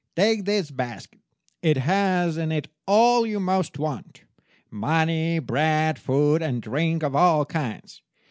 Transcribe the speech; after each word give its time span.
Take 0.15 0.45
this 0.45 0.71
basket. 0.71 1.19
It 1.61 1.77
has 1.77 2.35
in 2.35 2.51
it 2.51 2.69
all 2.87 3.23
you 3.23 3.39
most 3.39 3.77
want—money, 3.77 5.37
bread, 5.37 5.99
food, 5.99 6.41
and 6.41 6.59
drink 6.59 7.03
of 7.03 7.15
all 7.15 7.45
kinds. 7.45 8.01